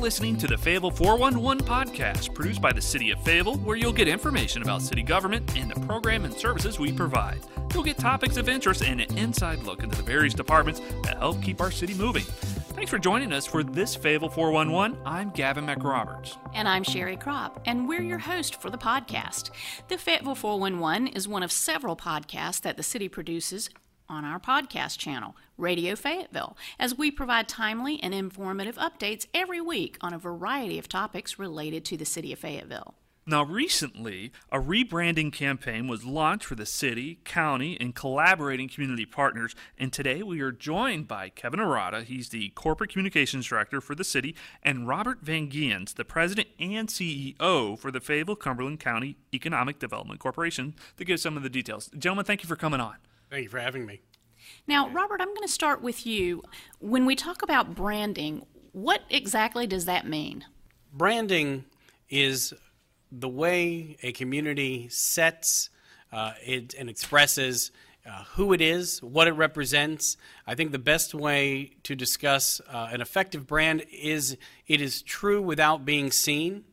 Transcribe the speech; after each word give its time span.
listening 0.00 0.36
to 0.36 0.46
the 0.46 0.56
Fayetteville 0.56 0.90
411 0.90 1.66
podcast, 1.66 2.34
produced 2.34 2.62
by 2.62 2.72
the 2.72 2.80
City 2.80 3.10
of 3.10 3.20
Fayetteville, 3.22 3.56
where 3.58 3.76
you'll 3.76 3.92
get 3.92 4.06
information 4.08 4.62
about 4.62 4.82
city 4.82 5.02
government 5.02 5.56
and 5.56 5.70
the 5.70 5.80
program 5.80 6.24
and 6.24 6.32
services 6.32 6.78
we 6.78 6.92
provide. 6.92 7.40
You'll 7.74 7.82
get 7.82 7.98
topics 7.98 8.36
of 8.36 8.48
interest 8.48 8.82
and 8.82 9.00
an 9.00 9.18
inside 9.18 9.62
look 9.64 9.82
into 9.82 9.96
the 9.96 10.02
various 10.02 10.34
departments 10.34 10.80
that 11.02 11.18
help 11.18 11.42
keep 11.42 11.60
our 11.60 11.70
city 11.70 11.94
moving. 11.94 12.22
Thanks 12.22 12.90
for 12.90 12.98
joining 12.98 13.32
us 13.32 13.44
for 13.44 13.64
this 13.64 13.96
Fayetteville 13.96 14.30
411. 14.30 14.98
I'm 15.04 15.30
Gavin 15.30 15.66
McRoberts. 15.66 16.36
And 16.54 16.68
I'm 16.68 16.84
Sherry 16.84 17.16
Kropp, 17.16 17.56
and 17.66 17.88
we're 17.88 18.02
your 18.02 18.18
host 18.18 18.60
for 18.60 18.70
the 18.70 18.78
podcast. 18.78 19.50
The 19.88 19.98
Fayetteville 19.98 20.36
411 20.36 21.08
is 21.08 21.26
one 21.26 21.42
of 21.42 21.50
several 21.50 21.96
podcasts 21.96 22.60
that 22.60 22.76
the 22.76 22.82
city 22.82 23.08
produces 23.08 23.68
on 24.08 24.24
our 24.24 24.38
podcast 24.40 24.98
channel, 24.98 25.36
Radio 25.56 25.94
Fayetteville, 25.94 26.56
as 26.78 26.96
we 26.96 27.10
provide 27.10 27.48
timely 27.48 28.02
and 28.02 28.14
informative 28.14 28.76
updates 28.76 29.26
every 29.34 29.60
week 29.60 29.98
on 30.00 30.14
a 30.14 30.18
variety 30.18 30.78
of 30.78 30.88
topics 30.88 31.38
related 31.38 31.84
to 31.84 31.96
the 31.96 32.04
city 32.04 32.32
of 32.32 32.38
Fayetteville. 32.38 32.94
Now, 33.28 33.44
recently, 33.44 34.32
a 34.50 34.58
rebranding 34.58 35.30
campaign 35.30 35.86
was 35.86 36.06
launched 36.06 36.46
for 36.46 36.54
the 36.54 36.64
city, 36.64 37.18
county, 37.24 37.76
and 37.78 37.94
collaborating 37.94 38.70
community 38.70 39.04
partners. 39.04 39.54
And 39.76 39.92
today 39.92 40.22
we 40.22 40.40
are 40.40 40.50
joined 40.50 41.08
by 41.08 41.28
Kevin 41.28 41.60
Arata. 41.60 42.04
He's 42.04 42.30
the 42.30 42.48
Corporate 42.54 42.88
Communications 42.88 43.46
Director 43.46 43.82
for 43.82 43.94
the 43.94 44.02
city, 44.02 44.34
and 44.62 44.88
Robert 44.88 45.18
Van 45.20 45.50
Geons, 45.50 45.96
the 45.96 46.06
President 46.06 46.48
and 46.58 46.88
CEO 46.88 47.78
for 47.78 47.90
the 47.90 48.00
Fayetteville 48.00 48.36
Cumberland 48.36 48.80
County 48.80 49.18
Economic 49.34 49.78
Development 49.78 50.18
Corporation, 50.18 50.74
to 50.96 51.04
give 51.04 51.20
some 51.20 51.36
of 51.36 51.42
the 51.42 51.50
details. 51.50 51.90
Gentlemen, 51.98 52.24
thank 52.24 52.42
you 52.42 52.48
for 52.48 52.56
coming 52.56 52.80
on. 52.80 52.96
Thank 53.30 53.44
you 53.44 53.48
for 53.48 53.58
having 53.58 53.84
me. 53.84 54.00
Now, 54.66 54.88
Robert, 54.88 55.20
I'm 55.20 55.28
going 55.28 55.46
to 55.46 55.52
start 55.52 55.82
with 55.82 56.06
you. 56.06 56.42
When 56.78 57.06
we 57.06 57.14
talk 57.14 57.42
about 57.42 57.74
branding, 57.74 58.46
what 58.72 59.02
exactly 59.10 59.66
does 59.66 59.84
that 59.84 60.06
mean? 60.06 60.44
Branding 60.92 61.64
is 62.08 62.54
the 63.10 63.28
way 63.28 63.96
a 64.02 64.12
community 64.12 64.88
sets 64.90 65.70
uh, 66.12 66.32
it 66.44 66.74
and 66.74 66.88
expresses 66.88 67.70
uh, 68.06 68.24
who 68.34 68.52
it 68.52 68.60
is, 68.60 69.02
what 69.02 69.28
it 69.28 69.32
represents. 69.32 70.16
I 70.46 70.54
think 70.54 70.72
the 70.72 70.78
best 70.78 71.14
way 71.14 71.72
to 71.82 71.94
discuss 71.94 72.60
uh, 72.70 72.88
an 72.90 73.00
effective 73.02 73.46
brand 73.46 73.84
is 73.92 74.36
it 74.66 74.80
is 74.80 75.02
true 75.02 75.42
without 75.42 75.84
being 75.84 76.10
seen, 76.10 76.64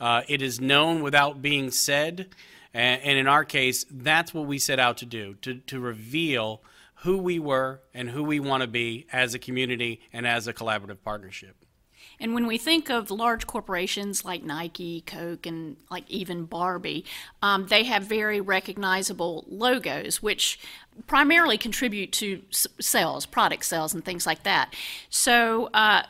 uh, 0.00 0.22
it 0.28 0.42
is 0.42 0.60
known 0.60 1.02
without 1.02 1.40
being 1.40 1.70
said. 1.70 2.28
And, 2.74 3.00
and 3.02 3.18
in 3.18 3.26
our 3.26 3.44
case, 3.44 3.86
that's 3.90 4.34
what 4.34 4.46
we 4.46 4.58
set 4.58 4.78
out 4.78 4.98
to 4.98 5.06
do 5.06 5.34
to, 5.42 5.54
to 5.54 5.80
reveal 5.80 6.60
who 6.96 7.18
we 7.18 7.38
were 7.38 7.80
and 7.94 8.10
who 8.10 8.24
we 8.24 8.40
want 8.40 8.62
to 8.62 8.66
be 8.66 9.06
as 9.12 9.34
a 9.34 9.38
community 9.38 10.00
and 10.12 10.26
as 10.26 10.46
a 10.48 10.52
collaborative 10.52 10.98
partnership. 11.02 11.56
And 12.20 12.34
when 12.34 12.46
we 12.46 12.58
think 12.58 12.90
of 12.90 13.10
large 13.10 13.46
corporations 13.46 14.24
like 14.24 14.42
Nike, 14.42 15.02
Coke, 15.02 15.46
and 15.46 15.76
like 15.90 16.08
even 16.08 16.44
Barbie, 16.44 17.04
um, 17.42 17.66
they 17.66 17.84
have 17.84 18.04
very 18.04 18.40
recognizable 18.40 19.44
logos, 19.48 20.22
which 20.22 20.58
primarily 21.06 21.58
contribute 21.58 22.12
to 22.12 22.42
sales, 22.50 23.26
product 23.26 23.64
sales, 23.64 23.94
and 23.94 24.04
things 24.04 24.26
like 24.26 24.44
that. 24.44 24.74
So 25.10 25.70
uh, 25.74 26.04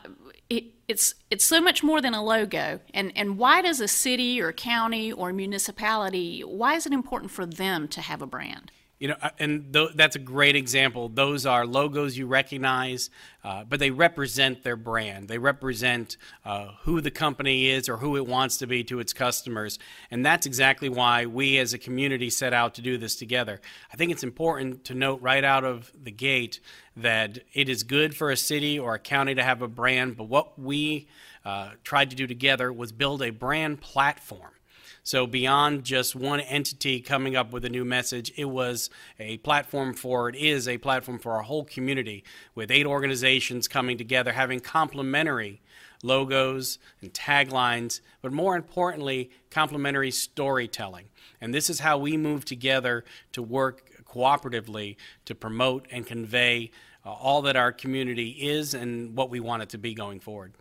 it's 0.87 1.15
it's 1.31 1.45
so 1.45 1.59
much 1.59 1.83
more 1.83 2.01
than 2.01 2.13
a 2.13 2.23
logo. 2.23 2.79
And 2.93 3.11
and 3.15 3.37
why 3.37 3.61
does 3.61 3.79
a 3.79 3.87
city 3.87 4.41
or 4.41 4.51
county 4.51 5.11
or 5.11 5.33
municipality 5.33 6.41
why 6.41 6.75
is 6.75 6.85
it 6.85 6.93
important 6.93 7.31
for 7.31 7.45
them 7.45 7.87
to 7.89 8.01
have 8.01 8.21
a 8.21 8.27
brand? 8.27 8.71
You 8.97 9.09
know, 9.09 9.15
and 9.39 9.73
th- 9.73 9.89
that's 9.95 10.15
a 10.15 10.19
great 10.19 10.55
example. 10.55 11.09
Those 11.09 11.45
are 11.45 11.65
logos 11.65 12.17
you 12.17 12.27
recognize, 12.27 13.09
uh, 13.43 13.65
but 13.65 13.79
they 13.81 13.91
represent 13.91 14.63
their 14.63 14.77
brand. 14.77 15.27
They 15.27 15.37
represent 15.37 16.15
uh, 16.45 16.69
who 16.83 17.01
the 17.01 17.11
company 17.11 17.69
is 17.69 17.89
or 17.89 17.97
who 17.97 18.15
it 18.15 18.25
wants 18.25 18.57
to 18.59 18.67
be 18.67 18.85
to 18.85 19.01
its 19.01 19.11
customers. 19.11 19.79
And 20.09 20.25
that's 20.25 20.45
exactly 20.45 20.87
why 20.87 21.25
we 21.25 21.57
as 21.57 21.73
a 21.73 21.77
community 21.77 22.29
set 22.29 22.53
out 22.53 22.73
to 22.75 22.81
do 22.81 22.97
this 22.97 23.17
together. 23.17 23.59
I 23.91 23.97
think 23.97 24.13
it's 24.13 24.23
important 24.23 24.85
to 24.85 24.93
note 24.93 25.21
right 25.21 25.43
out 25.43 25.65
of 25.65 25.91
the 26.01 26.11
gate 26.11 26.61
that 26.95 27.39
it 27.53 27.67
is 27.67 27.83
good 27.83 28.15
for 28.15 28.31
a 28.31 28.37
city 28.37 28.79
or 28.79 28.95
a 28.95 28.99
county 28.99 29.35
to 29.35 29.43
have 29.43 29.61
a 29.61 29.67
brand, 29.67 30.15
but 30.15 30.29
what 30.29 30.57
we 30.57 31.09
uh, 31.43 31.71
tried 31.83 32.09
to 32.11 32.15
do 32.15 32.27
together 32.27 32.71
was 32.71 32.93
build 32.93 33.21
a 33.21 33.29
brand 33.29 33.81
platform. 33.81 34.51
So 35.03 35.27
beyond 35.27 35.83
just 35.83 36.15
one 36.15 36.39
entity 36.39 37.01
coming 37.01 37.35
up 37.35 37.51
with 37.51 37.65
a 37.65 37.69
new 37.69 37.85
message, 37.85 38.31
it 38.35 38.45
was 38.45 38.89
a 39.19 39.37
platform 39.37 39.93
for, 39.93 40.29
it 40.29 40.35
is 40.35 40.67
a 40.67 40.77
platform 40.77 41.19
for 41.19 41.33
our 41.33 41.41
whole 41.41 41.65
community 41.65 42.23
with 42.53 42.71
eight 42.71 42.85
organizations 42.85 43.67
coming 43.67 43.97
together, 43.97 44.31
having 44.31 44.59
complementary 44.59 45.61
logos 46.03 46.77
and 47.01 47.13
taglines, 47.13 48.01
but 48.21 48.31
more 48.31 48.55
importantly, 48.55 49.31
complementary 49.49 50.11
storytelling. 50.11 51.05
And 51.41 51.53
this 51.53 51.69
is 51.69 51.79
how 51.79 51.97
we 51.97 52.17
move 52.17 52.45
together 52.45 53.03
to 53.33 53.41
work 53.41 53.91
cooperatively 54.05 54.95
to 55.25 55.35
promote 55.35 55.87
and 55.91 56.05
convey 56.05 56.71
uh, 57.05 57.11
all 57.11 57.41
that 57.43 57.55
our 57.55 57.71
community 57.71 58.29
is 58.29 58.73
and 58.73 59.15
what 59.15 59.29
we 59.29 59.39
want 59.39 59.63
it 59.63 59.69
to 59.69 59.77
be 59.77 59.93
going 59.93 60.19
forward. 60.19 60.53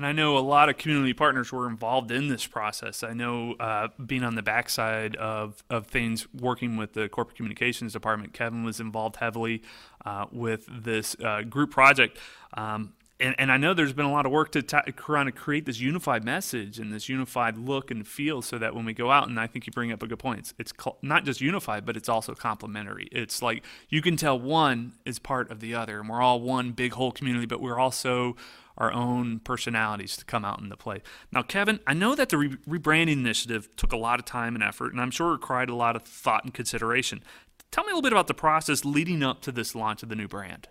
And 0.00 0.06
I 0.06 0.12
know 0.12 0.38
a 0.38 0.40
lot 0.40 0.70
of 0.70 0.78
community 0.78 1.12
partners 1.12 1.52
were 1.52 1.68
involved 1.68 2.10
in 2.10 2.28
this 2.28 2.46
process. 2.46 3.02
I 3.02 3.12
know 3.12 3.52
uh, 3.60 3.88
being 4.06 4.24
on 4.24 4.34
the 4.34 4.40
backside 4.40 5.14
of, 5.16 5.62
of 5.68 5.88
things, 5.88 6.26
working 6.32 6.78
with 6.78 6.94
the 6.94 7.10
corporate 7.10 7.36
communications 7.36 7.92
department, 7.92 8.32
Kevin 8.32 8.64
was 8.64 8.80
involved 8.80 9.16
heavily 9.16 9.62
uh, 10.06 10.24
with 10.32 10.64
this 10.70 11.16
uh, 11.22 11.42
group 11.42 11.70
project. 11.70 12.16
Um, 12.54 12.94
and, 13.20 13.34
and, 13.38 13.52
I 13.52 13.56
know 13.56 13.74
there's 13.74 13.92
been 13.92 14.06
a 14.06 14.12
lot 14.12 14.26
of 14.26 14.32
work 14.32 14.52
to 14.52 14.62
t- 14.62 14.78
trying 14.96 15.26
to 15.26 15.32
create 15.32 15.66
this 15.66 15.78
unified 15.78 16.24
message 16.24 16.78
and 16.78 16.92
this 16.92 17.08
unified 17.08 17.58
look 17.58 17.90
and 17.90 18.06
feel 18.06 18.42
so 18.42 18.58
that 18.58 18.74
when 18.74 18.84
we 18.84 18.92
go 18.92 19.10
out, 19.10 19.28
and 19.28 19.38
I 19.38 19.46
think 19.46 19.66
you 19.66 19.72
bring 19.72 19.92
up 19.92 20.02
a 20.02 20.06
good 20.06 20.18
point, 20.18 20.40
it's, 20.40 20.54
it's 20.58 20.72
co- 20.72 20.96
not 21.02 21.24
just 21.24 21.40
unified, 21.40 21.84
but 21.84 21.96
it's 21.96 22.08
also 22.08 22.34
complementary. 22.34 23.08
It's 23.12 23.42
like 23.42 23.62
you 23.88 24.02
can 24.02 24.16
tell 24.16 24.38
one 24.38 24.94
is 25.04 25.18
part 25.18 25.50
of 25.50 25.60
the 25.60 25.74
other, 25.74 26.00
and 26.00 26.08
we're 26.08 26.22
all 26.22 26.40
one 26.40 26.72
big 26.72 26.92
whole 26.92 27.12
community, 27.12 27.46
but 27.46 27.60
we're 27.60 27.78
also 27.78 28.36
our 28.78 28.92
own 28.92 29.40
personalities 29.40 30.16
to 30.16 30.24
come 30.24 30.44
out 30.44 30.60
in 30.60 30.70
the 30.70 30.76
play. 30.76 31.02
Now, 31.30 31.42
Kevin, 31.42 31.80
I 31.86 31.92
know 31.92 32.14
that 32.14 32.30
the 32.30 32.38
re- 32.38 32.56
rebranding 32.68 33.12
initiative 33.12 33.68
took 33.76 33.92
a 33.92 33.96
lot 33.96 34.18
of 34.18 34.24
time 34.24 34.54
and 34.54 34.64
effort, 34.64 34.92
and 34.92 35.00
I'm 35.00 35.10
sure 35.10 35.28
it 35.28 35.32
required 35.32 35.68
a 35.68 35.74
lot 35.74 35.96
of 35.96 36.02
thought 36.02 36.44
and 36.44 36.54
consideration. 36.54 37.22
Tell 37.70 37.84
me 37.84 37.90
a 37.90 37.94
little 37.94 38.02
bit 38.02 38.12
about 38.12 38.26
the 38.26 38.34
process 38.34 38.84
leading 38.84 39.22
up 39.22 39.42
to 39.42 39.52
this 39.52 39.74
launch 39.74 40.02
of 40.02 40.08
the 40.08 40.16
new 40.16 40.26
brand. 40.26 40.68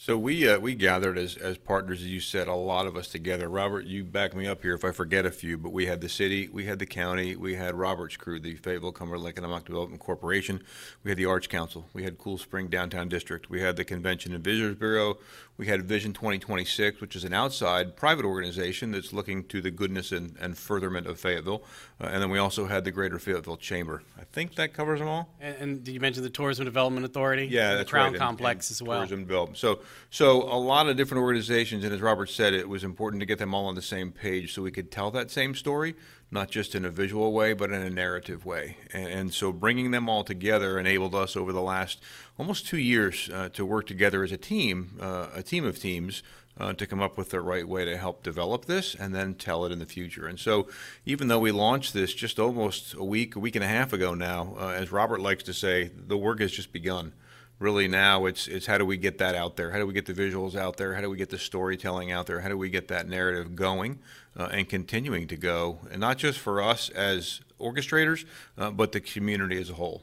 So 0.00 0.16
we 0.16 0.48
uh, 0.48 0.60
we 0.60 0.76
gathered 0.76 1.18
as, 1.18 1.36
as 1.36 1.58
partners, 1.58 2.02
as 2.02 2.06
you 2.06 2.20
said, 2.20 2.46
a 2.46 2.54
lot 2.54 2.86
of 2.86 2.96
us 2.96 3.08
together. 3.08 3.48
Robert, 3.48 3.84
you 3.84 4.04
back 4.04 4.32
me 4.32 4.46
up 4.46 4.62
here 4.62 4.74
if 4.74 4.84
I 4.84 4.92
forget 4.92 5.26
a 5.26 5.30
few, 5.32 5.58
but 5.58 5.72
we 5.72 5.86
had 5.86 6.00
the 6.00 6.08
city, 6.08 6.48
we 6.52 6.66
had 6.66 6.78
the 6.78 6.86
county, 6.86 7.34
we 7.34 7.56
had 7.56 7.74
Robert's 7.74 8.16
crew, 8.16 8.38
the 8.38 8.54
Fayetteville 8.54 8.92
Cumberland 8.92 9.28
Economic 9.28 9.64
Development 9.64 10.00
Corporation, 10.00 10.62
we 11.02 11.10
had 11.10 11.18
the 11.18 11.26
Arts 11.26 11.48
Council, 11.48 11.88
we 11.94 12.04
had 12.04 12.16
Cool 12.16 12.38
Spring 12.38 12.68
Downtown 12.68 13.08
District, 13.08 13.50
we 13.50 13.60
had 13.60 13.74
the 13.74 13.84
Convention 13.84 14.32
and 14.32 14.44
Visitors 14.44 14.76
Bureau, 14.76 15.18
we 15.56 15.66
had 15.66 15.82
Vision 15.82 16.12
2026, 16.12 17.00
which 17.00 17.16
is 17.16 17.24
an 17.24 17.34
outside 17.34 17.96
private 17.96 18.24
organization 18.24 18.92
that's 18.92 19.12
looking 19.12 19.42
to 19.48 19.60
the 19.60 19.72
goodness 19.72 20.12
and, 20.12 20.36
and 20.40 20.56
furtherment 20.56 21.08
of 21.08 21.18
Fayetteville, 21.18 21.64
uh, 22.00 22.06
and 22.06 22.22
then 22.22 22.30
we 22.30 22.38
also 22.38 22.66
had 22.66 22.84
the 22.84 22.92
Greater 22.92 23.18
Fayetteville 23.18 23.56
Chamber. 23.56 24.04
I 24.16 24.22
think 24.30 24.54
that 24.54 24.72
covers 24.72 25.00
them 25.00 25.08
all. 25.08 25.34
And, 25.40 25.56
and 25.56 25.84
did 25.84 25.92
you 25.92 25.98
mention 25.98 26.22
the 26.22 26.30
Tourism 26.30 26.64
Development 26.66 27.04
Authority? 27.04 27.46
Yeah, 27.46 27.72
the 27.72 27.78
that's 27.78 27.90
Crown 27.90 28.12
right. 28.12 28.20
Complex 28.20 28.70
and, 28.70 28.76
as 28.76 28.82
well. 28.82 28.98
Tourism 28.98 29.24
development. 29.24 29.58
So, 29.58 29.80
so 30.10 30.42
a 30.42 30.56
lot 30.56 30.88
of 30.88 30.96
different 30.96 31.22
organizations, 31.22 31.84
and 31.84 31.92
as 31.92 32.00
Robert 32.00 32.30
said, 32.30 32.54
it 32.54 32.68
was 32.68 32.82
important 32.82 33.20
to 33.20 33.26
get 33.26 33.38
them 33.38 33.54
all 33.54 33.66
on 33.66 33.74
the 33.74 33.82
same 33.82 34.10
page 34.10 34.54
so 34.54 34.62
we 34.62 34.70
could 34.70 34.90
tell 34.90 35.10
that 35.10 35.30
same 35.30 35.54
story, 35.54 35.94
not 36.30 36.50
just 36.50 36.74
in 36.74 36.86
a 36.86 36.90
visual 36.90 37.32
way, 37.32 37.52
but 37.52 37.70
in 37.70 37.82
a 37.82 37.90
narrative 37.90 38.46
way. 38.46 38.78
And, 38.92 39.06
and 39.06 39.34
so, 39.34 39.52
bringing 39.52 39.90
them 39.90 40.08
all 40.08 40.24
together 40.24 40.78
enabled 40.78 41.14
us 41.14 41.36
over 41.36 41.52
the 41.52 41.60
last 41.60 42.02
almost 42.38 42.66
two 42.66 42.78
years 42.78 43.28
uh, 43.32 43.50
to 43.50 43.66
work 43.66 43.86
together 43.86 44.24
as 44.24 44.32
a 44.32 44.38
team, 44.38 44.98
uh, 45.00 45.28
a 45.34 45.42
team 45.42 45.64
of 45.64 45.78
teams. 45.78 46.22
Uh, 46.60 46.72
to 46.72 46.88
come 46.88 47.00
up 47.00 47.16
with 47.16 47.30
the 47.30 47.40
right 47.40 47.68
way 47.68 47.84
to 47.84 47.96
help 47.96 48.24
develop 48.24 48.64
this 48.64 48.96
and 48.96 49.14
then 49.14 49.32
tell 49.32 49.64
it 49.64 49.70
in 49.70 49.78
the 49.78 49.86
future. 49.86 50.26
And 50.26 50.40
so, 50.40 50.66
even 51.06 51.28
though 51.28 51.38
we 51.38 51.52
launched 51.52 51.94
this 51.94 52.12
just 52.12 52.40
almost 52.40 52.94
a 52.94 53.04
week, 53.04 53.36
a 53.36 53.38
week 53.38 53.54
and 53.54 53.62
a 53.62 53.68
half 53.68 53.92
ago 53.92 54.12
now, 54.12 54.56
uh, 54.58 54.70
as 54.70 54.90
Robert 54.90 55.20
likes 55.20 55.44
to 55.44 55.54
say, 55.54 55.92
the 55.94 56.18
work 56.18 56.40
has 56.40 56.50
just 56.50 56.72
begun 56.72 57.12
really 57.58 57.88
now 57.88 58.26
it's 58.26 58.46
it's 58.46 58.66
how 58.66 58.78
do 58.78 58.84
we 58.84 58.96
get 58.96 59.18
that 59.18 59.34
out 59.34 59.56
there? 59.56 59.70
How 59.70 59.78
do 59.78 59.86
we 59.86 59.92
get 59.92 60.06
the 60.06 60.14
visuals 60.14 60.54
out 60.54 60.76
there? 60.76 60.94
How 60.94 61.00
do 61.00 61.10
we 61.10 61.16
get 61.16 61.30
the 61.30 61.38
storytelling 61.38 62.12
out 62.12 62.26
there? 62.26 62.40
How 62.40 62.48
do 62.48 62.56
we 62.56 62.70
get 62.70 62.88
that 62.88 63.08
narrative 63.08 63.56
going 63.56 63.98
uh, 64.36 64.48
and 64.52 64.68
continuing 64.68 65.26
to 65.28 65.36
go? 65.36 65.80
And 65.90 66.00
not 66.00 66.18
just 66.18 66.38
for 66.38 66.62
us 66.62 66.88
as 66.90 67.40
orchestrators, 67.60 68.24
uh, 68.56 68.70
but 68.70 68.92
the 68.92 69.00
community 69.00 69.60
as 69.60 69.70
a 69.70 69.74
whole. 69.74 70.02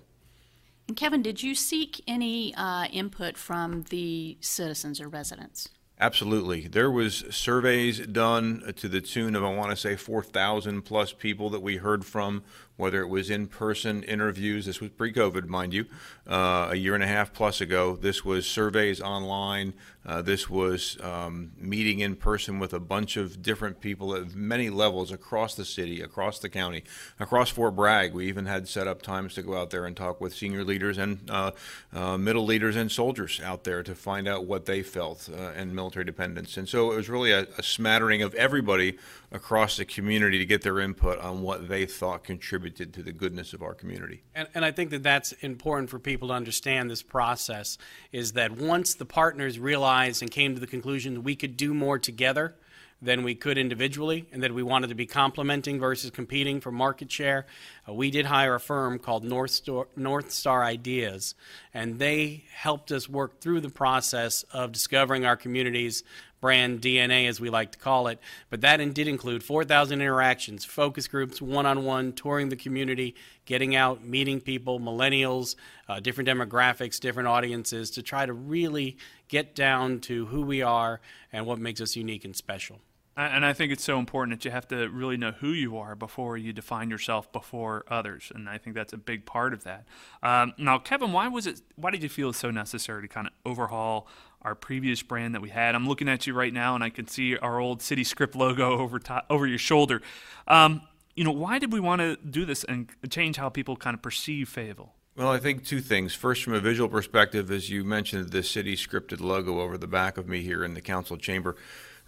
And 0.87 0.95
Kevin, 0.95 1.23
did 1.23 1.41
you 1.41 1.55
seek 1.55 2.03
any 2.07 2.53
uh, 2.55 2.85
input 2.85 3.37
from 3.37 3.83
the 3.83 4.37
citizens 4.39 5.01
or 5.01 5.07
residents? 5.07 5.69
Absolutely. 5.99 6.67
There 6.67 6.91
was 6.91 7.23
surveys 7.29 7.99
done 8.05 8.73
to 8.75 8.89
the 8.89 8.99
tune 8.99 9.33
of 9.33 9.45
I 9.45 9.55
want 9.55 9.71
to 9.71 9.77
say 9.77 9.95
4,000 9.95 10.81
plus 10.81 11.13
people 11.13 11.49
that 11.51 11.61
we 11.61 11.77
heard 11.77 12.05
from 12.05 12.43
whether 12.77 13.01
it 13.01 13.07
was 13.07 13.29
in 13.29 13.47
person 13.47 14.03
interviews, 14.03 14.65
this 14.65 14.81
was 14.81 14.89
pre 14.91 15.13
COVID, 15.13 15.47
mind 15.47 15.73
you, 15.73 15.85
uh, 16.27 16.69
a 16.71 16.75
year 16.75 16.93
and 16.93 17.03
a 17.03 17.07
half 17.07 17.33
plus 17.33 17.61
ago. 17.61 17.95
This 17.95 18.25
was 18.25 18.45
surveys 18.45 18.99
online. 18.99 19.73
Uh, 20.05 20.21
this 20.21 20.47
was 20.47 20.97
um, 21.01 21.51
meeting 21.57 21.99
in 21.99 22.15
person 22.15 22.59
with 22.59 22.73
a 22.73 22.79
bunch 22.79 23.17
of 23.17 23.41
different 23.41 23.79
people 23.79 24.15
at 24.15 24.35
many 24.35 24.69
levels 24.69 25.11
across 25.11 25.55
the 25.55 25.65
city, 25.65 25.99
across 25.99 26.37
the 26.37 26.49
county, 26.49 26.83
across 27.19 27.49
Fort 27.49 27.75
Bragg. 27.75 28.13
We 28.13 28.27
even 28.27 28.45
had 28.45 28.67
set 28.67 28.87
up 28.87 29.01
times 29.01 29.33
to 29.33 29.41
go 29.41 29.57
out 29.57 29.71
there 29.71 29.85
and 29.85 29.97
talk 29.97 30.21
with 30.21 30.35
senior 30.35 30.63
leaders 30.63 30.99
and 30.99 31.27
uh, 31.29 31.51
uh, 31.91 32.17
middle 32.17 32.45
leaders 32.45 32.75
and 32.75 32.91
soldiers 32.91 33.41
out 33.43 33.63
there 33.63 33.81
to 33.81 33.95
find 33.95 34.27
out 34.27 34.45
what 34.45 34.65
they 34.65 34.83
felt 34.83 35.27
uh, 35.33 35.53
and 35.55 35.73
military 35.73 36.05
dependents. 36.05 36.55
And 36.55 36.69
so 36.69 36.91
it 36.91 36.95
was 36.95 37.09
really 37.09 37.31
a, 37.31 37.47
a 37.57 37.63
smattering 37.63 38.21
of 38.21 38.35
everybody 38.35 38.99
across 39.31 39.77
the 39.77 39.85
community 39.85 40.37
to 40.37 40.45
get 40.45 40.61
their 40.61 40.79
input 40.79 41.17
on 41.19 41.41
what 41.41 41.67
they 41.67 41.87
thought 41.87 42.23
contributed 42.23 42.64
to 42.69 43.03
the 43.03 43.11
goodness 43.11 43.53
of 43.53 43.61
our 43.61 43.73
community. 43.73 44.23
And, 44.33 44.47
and 44.53 44.65
I 44.65 44.71
think 44.71 44.89
that 44.91 45.03
that's 45.03 45.31
important 45.33 45.89
for 45.89 45.99
people 45.99 46.29
to 46.29 46.33
understand 46.33 46.89
this 46.89 47.01
process 47.01 47.77
is 48.11 48.33
that 48.33 48.51
once 48.51 48.95
the 48.95 49.05
partners 49.05 49.59
realized 49.59 50.21
and 50.21 50.31
came 50.31 50.53
to 50.53 50.59
the 50.59 50.67
conclusion 50.67 51.15
that 51.15 51.21
we 51.21 51.35
could 51.35 51.57
do 51.57 51.73
more 51.73 51.99
together 51.99 52.55
than 53.01 53.23
we 53.23 53.35
could 53.35 53.57
individually 53.57 54.25
and 54.31 54.41
that 54.41 54.53
we 54.53 54.63
wanted 54.63 54.87
to 54.87 54.95
be 54.95 55.05
complementing 55.05 55.79
versus 55.79 56.09
competing 56.11 56.59
for 56.59 56.71
market 56.71 57.11
share, 57.11 57.45
uh, 57.87 57.93
we 57.93 58.09
did 58.09 58.25
hire 58.25 58.55
a 58.55 58.59
firm 58.59 58.97
called 58.99 59.23
North 59.23 59.51
Star, 59.51 59.87
North 59.95 60.31
Star 60.31 60.63
Ideas, 60.63 61.35
and 61.73 61.99
they 61.99 62.45
helped 62.53 62.91
us 62.91 63.09
work 63.09 63.41
through 63.41 63.61
the 63.61 63.69
process 63.69 64.43
of 64.51 64.71
discovering 64.71 65.25
our 65.25 65.35
community's 65.35 66.03
brand 66.45 66.79
DNA, 66.79 67.27
as 67.27 67.39
we 67.39 67.49
like 67.49 67.71
to 67.71 67.79
call 67.79 68.07
it. 68.07 68.19
But 68.51 68.61
that 68.61 68.77
did 68.93 69.07
include 69.07 69.43
4,000 69.43 69.99
interactions, 69.99 70.63
focus 70.63 71.07
groups, 71.07 71.41
one 71.41 71.65
on 71.65 71.83
one, 71.85 72.13
touring 72.13 72.49
the 72.49 72.55
community, 72.55 73.15
getting 73.45 73.75
out, 73.75 74.03
meeting 74.03 74.39
people, 74.39 74.79
millennials, 74.79 75.55
uh, 75.89 75.99
different 75.99 76.29
demographics, 76.29 76.99
different 76.99 77.27
audiences, 77.27 77.89
to 77.91 78.03
try 78.03 78.27
to 78.27 78.33
really 78.33 78.97
get 79.27 79.55
down 79.55 79.99
to 80.01 80.27
who 80.27 80.41
we 80.41 80.61
are 80.61 81.01
and 81.31 81.45
what 81.45 81.59
makes 81.59 81.81
us 81.81 81.95
unique 81.95 82.25
and 82.25 82.35
special. 82.35 82.79
And 83.17 83.45
I 83.45 83.53
think 83.53 83.71
it's 83.71 83.83
so 83.83 83.97
important 83.97 84.37
that 84.37 84.43
you 84.43 84.51
have 84.51 84.67
to 84.67 84.89
really 84.89 85.15
know 85.15 85.31
who 85.31 85.47
you 85.47 85.77
are 85.77 85.95
before 85.95 86.35
you 86.35 86.51
define 86.51 86.89
yourself 86.89 87.31
before 87.31 87.85
others, 87.87 88.29
and 88.35 88.49
I 88.49 88.57
think 88.57 88.75
that's 88.75 88.91
a 88.91 88.97
big 88.97 89.25
part 89.25 89.53
of 89.53 89.63
that. 89.63 89.85
Um, 90.21 90.53
now, 90.57 90.79
Kevin, 90.79 91.13
why 91.13 91.29
was 91.29 91.47
it? 91.47 91.61
Why 91.77 91.91
did 91.91 92.03
you 92.03 92.09
feel 92.09 92.33
so 92.33 92.51
necessary 92.51 93.03
to 93.03 93.07
kind 93.07 93.27
of 93.27 93.33
overhaul 93.45 94.09
our 94.41 94.53
previous 94.53 95.01
brand 95.01 95.33
that 95.33 95.41
we 95.41 95.47
had? 95.47 95.75
I'm 95.75 95.87
looking 95.87 96.09
at 96.09 96.27
you 96.27 96.33
right 96.33 96.51
now, 96.51 96.75
and 96.75 96.83
I 96.83 96.89
can 96.89 97.07
see 97.07 97.37
our 97.37 97.57
old 97.57 97.81
City 97.81 98.03
Script 98.03 98.35
logo 98.35 98.79
over 98.79 98.99
top, 98.99 99.25
over 99.29 99.47
your 99.47 99.59
shoulder. 99.59 100.01
Um, 100.45 100.81
you 101.15 101.23
know, 101.23 101.31
why 101.31 101.57
did 101.57 101.71
we 101.71 101.79
want 101.79 102.01
to 102.01 102.17
do 102.17 102.43
this 102.43 102.65
and 102.65 102.89
change 103.09 103.37
how 103.37 103.47
people 103.47 103.77
kind 103.77 103.93
of 103.93 104.01
perceive 104.01 104.49
Fayetteville? 104.49 104.91
Well, 105.17 105.29
I 105.29 105.39
think 105.39 105.63
two 105.63 105.79
things. 105.79 106.13
First, 106.13 106.43
from 106.43 106.55
a 106.55 106.59
visual 106.59 106.89
perspective, 106.89 107.49
as 107.49 107.69
you 107.69 107.85
mentioned, 107.85 108.31
the 108.31 108.43
city 108.43 108.75
scripted 108.75 109.21
logo 109.21 109.61
over 109.61 109.77
the 109.77 109.87
back 109.87 110.17
of 110.17 110.27
me 110.27 110.41
here 110.41 110.61
in 110.61 110.73
the 110.73 110.81
council 110.81 111.15
chamber. 111.15 111.55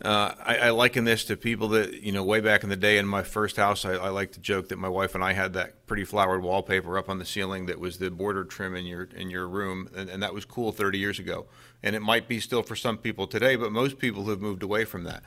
Uh, 0.04 0.34
I, 0.44 0.58
I, 0.58 0.70
liken 0.72 1.06
this 1.06 1.24
to 1.26 1.38
people 1.38 1.70
that 1.70 2.04
you 2.04 2.12
know 2.12 2.22
way 2.22 2.40
back 2.42 2.64
in 2.64 2.70
the 2.70 2.76
day 2.76 2.98
in 2.98 3.08
my 3.08 3.24
first 3.24 3.56
house. 3.56 3.86
I, 3.86 3.94
I, 3.94 4.10
like 4.10 4.34
to 4.34 4.42
joke 4.42 4.68
that 4.70 4.78
my 4.78 4.90
wife 4.90 5.16
and 5.16 5.24
I 5.24 5.34
had 5.34 5.54
that 5.54 5.88
pretty 5.88 6.04
flowered 6.04 6.44
wallpaper 6.44 7.00
up 7.00 7.10
on 7.10 7.18
the 7.18 7.26
ceiling 7.26 7.66
that 7.66 7.80
was 7.80 7.98
the 7.98 8.12
border 8.12 8.44
trim 8.44 8.76
in 8.76 8.86
your 8.86 9.04
in 9.16 9.30
your 9.32 9.48
room, 9.48 9.90
and, 9.96 10.10
and 10.10 10.22
that 10.22 10.34
was 10.34 10.44
cool 10.44 10.74
30 10.74 11.00
years 11.00 11.18
ago. 11.18 11.48
And 11.82 11.96
it 11.96 12.02
might 12.02 12.28
be 12.28 12.40
still 12.42 12.62
for 12.62 12.76
some 12.76 12.98
people 12.98 13.26
today, 13.26 13.56
but 13.56 13.72
most 13.72 13.98
people 13.98 14.26
have 14.26 14.42
moved 14.42 14.62
away 14.62 14.84
from 14.84 15.06
that. 15.06 15.24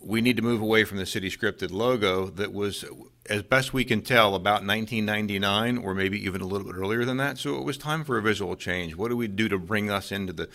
We 0.00 0.20
need 0.20 0.36
to 0.36 0.42
move 0.42 0.60
away 0.60 0.84
from 0.84 0.98
the 0.98 1.06
city 1.06 1.30
scripted 1.30 1.72
logo 1.72 2.26
that 2.26 2.52
was, 2.52 2.84
as 3.28 3.42
best 3.42 3.72
we 3.72 3.84
can 3.84 4.02
tell, 4.02 4.34
about 4.34 4.64
1999 4.64 5.78
or 5.78 5.94
maybe 5.94 6.22
even 6.24 6.40
a 6.40 6.46
little 6.46 6.66
bit 6.66 6.76
earlier 6.76 7.04
than 7.04 7.16
that. 7.16 7.38
So 7.38 7.56
it 7.56 7.64
was 7.64 7.76
time 7.76 8.04
for 8.04 8.16
a 8.18 8.22
visual 8.22 8.56
change. 8.56 8.94
What 8.94 9.08
do 9.08 9.16
we 9.16 9.26
do 9.26 9.48
to 9.48 9.58
bring 9.58 9.90
us 9.90 10.12
into 10.12 10.32
the 10.32 10.48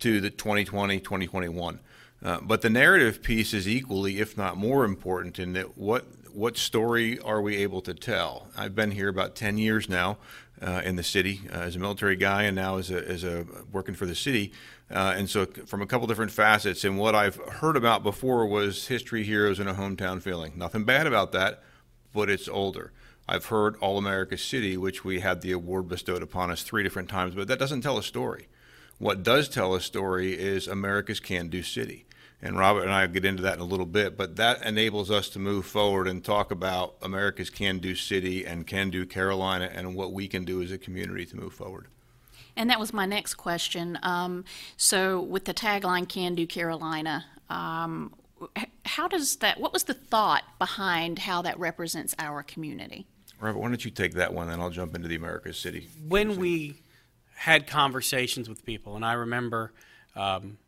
to 0.00 0.20
the 0.20 0.30
2020 0.30 0.98
2021? 0.98 1.80
Uh, 2.22 2.38
but 2.42 2.60
the 2.60 2.70
narrative 2.70 3.22
piece 3.22 3.54
is 3.54 3.66
equally, 3.66 4.20
if 4.20 4.36
not 4.36 4.56
more 4.56 4.84
important, 4.84 5.38
in 5.38 5.54
that 5.54 5.78
what 5.78 6.06
what 6.34 6.56
story 6.56 7.18
are 7.18 7.40
we 7.40 7.56
able 7.58 7.80
to 7.82 7.94
tell? 7.94 8.48
I've 8.56 8.74
been 8.74 8.90
here 8.90 9.08
about 9.08 9.34
ten 9.34 9.58
years 9.58 9.88
now 9.88 10.18
uh, 10.60 10.82
in 10.84 10.96
the 10.96 11.02
city 11.02 11.40
uh, 11.52 11.58
as 11.58 11.76
a 11.76 11.78
military 11.78 12.16
guy, 12.16 12.44
and 12.44 12.56
now 12.56 12.78
as 12.78 12.90
a 12.90 13.08
as 13.08 13.24
a 13.24 13.46
working 13.72 13.94
for 13.94 14.06
the 14.06 14.14
city. 14.14 14.52
Uh, 14.90 15.14
and 15.16 15.30
so, 15.30 15.46
from 15.46 15.82
a 15.82 15.86
couple 15.86 16.06
different 16.06 16.32
facets, 16.32 16.84
and 16.84 16.98
what 16.98 17.14
I've 17.14 17.36
heard 17.36 17.76
about 17.76 18.02
before 18.02 18.46
was 18.46 18.88
history, 18.88 19.22
heroes, 19.22 19.60
and 19.60 19.68
a 19.68 19.74
hometown 19.74 20.20
feeling. 20.20 20.52
Nothing 20.56 20.84
bad 20.84 21.06
about 21.06 21.32
that, 21.32 21.62
but 22.12 22.28
it's 22.28 22.48
older. 22.48 22.92
I've 23.28 23.46
heard 23.46 23.76
All 23.76 23.98
America 23.98 24.36
City, 24.36 24.76
which 24.76 25.04
we 25.04 25.20
had 25.20 25.40
the 25.40 25.52
award 25.52 25.88
bestowed 25.88 26.22
upon 26.22 26.50
us 26.50 26.64
three 26.64 26.82
different 26.82 27.08
times, 27.08 27.36
but 27.36 27.46
that 27.46 27.60
doesn't 27.60 27.82
tell 27.82 27.98
a 27.98 28.02
story. 28.02 28.48
What 28.98 29.22
does 29.22 29.48
tell 29.48 29.74
a 29.74 29.80
story 29.80 30.32
is 30.32 30.66
America's 30.66 31.20
can 31.20 31.48
do 31.48 31.62
city 31.62 32.04
and 32.42 32.58
Robert 32.58 32.82
and 32.82 32.92
I 32.92 33.06
will 33.06 33.12
get 33.12 33.24
into 33.24 33.42
that 33.42 33.54
in 33.54 33.60
a 33.60 33.64
little 33.64 33.86
bit, 33.86 34.16
but 34.16 34.36
that 34.36 34.62
enables 34.64 35.10
us 35.10 35.28
to 35.30 35.38
move 35.38 35.66
forward 35.66 36.08
and 36.08 36.24
talk 36.24 36.50
about 36.50 36.96
America's 37.02 37.50
can 37.50 37.78
do 37.78 37.94
city 37.94 38.46
and 38.46 38.66
can 38.66 38.90
do 38.90 39.04
Carolina 39.04 39.70
and 39.72 39.94
what 39.94 40.12
we 40.12 40.26
can 40.26 40.44
do 40.44 40.62
as 40.62 40.72
a 40.72 40.78
community 40.78 41.26
to 41.26 41.36
move 41.36 41.52
forward. 41.52 41.86
And 42.56 42.70
that 42.70 42.80
was 42.80 42.92
my 42.92 43.06
next 43.06 43.34
question. 43.34 43.98
Um, 44.02 44.44
so, 44.76 45.20
with 45.20 45.44
the 45.44 45.54
tagline 45.54 46.08
"Can 46.08 46.34
Do 46.34 46.46
Carolina," 46.46 47.26
um, 47.48 48.14
how 48.84 49.06
does 49.06 49.36
that? 49.36 49.60
What 49.60 49.72
was 49.72 49.84
the 49.84 49.94
thought 49.94 50.44
behind 50.58 51.20
how 51.20 51.42
that 51.42 51.58
represents 51.58 52.14
our 52.18 52.42
community? 52.42 53.06
Robert, 53.40 53.58
why 53.58 53.68
don't 53.68 53.84
you 53.84 53.90
take 53.90 54.14
that 54.14 54.34
one, 54.34 54.50
and 54.50 54.60
I'll 54.60 54.70
jump 54.70 54.94
into 54.94 55.08
the 55.08 55.14
America's 55.14 55.58
City. 55.58 55.88
When 56.06 56.36
we 56.36 56.82
had 57.34 57.66
conversations 57.66 58.48
with 58.48 58.64
people, 58.64 58.96
and 58.96 59.04
I 59.04 59.14
remember 59.14 59.72
um, 60.14 60.58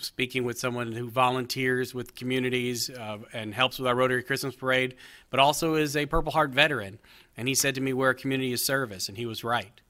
speaking 0.00 0.44
with 0.44 0.58
someone 0.58 0.92
who 0.92 1.08
volunteers 1.08 1.94
with 1.94 2.14
communities 2.14 2.90
uh, 2.90 3.18
and 3.32 3.54
helps 3.54 3.78
with 3.78 3.86
our 3.86 3.94
Rotary 3.94 4.22
Christmas 4.22 4.54
Parade, 4.54 4.94
but 5.30 5.40
also 5.40 5.74
is 5.74 5.96
a 5.96 6.06
Purple 6.06 6.32
Heart 6.32 6.50
veteran. 6.50 6.98
And 7.36 7.48
he 7.48 7.54
said 7.54 7.74
to 7.76 7.80
me, 7.80 7.92
We're 7.92 8.10
a 8.10 8.14
community 8.14 8.52
of 8.52 8.60
service. 8.60 9.08
And 9.08 9.16
he 9.16 9.26
was 9.26 9.44
right. 9.44 9.80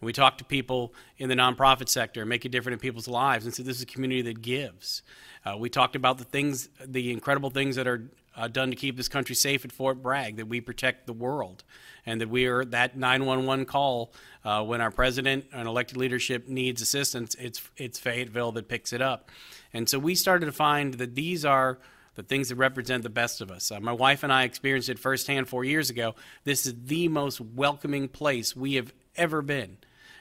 And 0.00 0.06
we 0.06 0.12
talked 0.12 0.38
to 0.38 0.44
people 0.44 0.94
in 1.18 1.28
the 1.28 1.34
nonprofit 1.34 1.88
sector, 1.88 2.26
make 2.26 2.44
a 2.44 2.48
difference 2.48 2.74
in 2.74 2.80
people's 2.80 3.08
lives, 3.08 3.44
and 3.44 3.54
said, 3.54 3.66
This 3.66 3.76
is 3.76 3.82
a 3.82 3.86
community 3.86 4.22
that 4.22 4.42
gives. 4.42 5.02
Uh, 5.44 5.56
we 5.56 5.70
talked 5.70 5.96
about 5.96 6.18
the 6.18 6.24
things, 6.24 6.68
the 6.84 7.12
incredible 7.12 7.50
things 7.50 7.76
that 7.76 7.86
are 7.86 8.02
uh, 8.36 8.48
done 8.48 8.70
to 8.70 8.76
keep 8.76 8.96
this 8.96 9.08
country 9.08 9.34
safe 9.34 9.64
at 9.64 9.72
Fort 9.72 10.02
Bragg, 10.02 10.36
that 10.36 10.46
we 10.46 10.60
protect 10.60 11.06
the 11.06 11.12
world, 11.12 11.64
and 12.04 12.20
that 12.20 12.28
we 12.28 12.46
are 12.46 12.64
that 12.66 12.96
911 12.96 13.64
call 13.64 14.12
uh, 14.44 14.62
when 14.62 14.80
our 14.80 14.90
president 14.90 15.46
and 15.52 15.66
elected 15.66 15.96
leadership 15.96 16.48
needs 16.48 16.82
assistance. 16.82 17.34
It's 17.36 17.62
it's 17.76 17.98
Fayetteville 17.98 18.52
that 18.52 18.68
picks 18.68 18.92
it 18.92 19.00
up, 19.02 19.30
and 19.72 19.88
so 19.88 19.98
we 19.98 20.14
started 20.14 20.46
to 20.46 20.52
find 20.52 20.94
that 20.94 21.14
these 21.14 21.44
are 21.44 21.78
the 22.16 22.22
things 22.22 22.48
that 22.48 22.56
represent 22.56 23.02
the 23.02 23.10
best 23.10 23.40
of 23.40 23.50
us. 23.50 23.70
Uh, 23.70 23.78
my 23.78 23.92
wife 23.92 24.22
and 24.22 24.32
I 24.32 24.44
experienced 24.44 24.88
it 24.88 24.98
firsthand 24.98 25.48
four 25.48 25.64
years 25.64 25.90
ago. 25.90 26.14
This 26.44 26.66
is 26.66 26.74
the 26.84 27.08
most 27.08 27.40
welcoming 27.40 28.08
place 28.08 28.56
we 28.56 28.74
have 28.74 28.92
ever 29.16 29.42
been. 29.42 29.76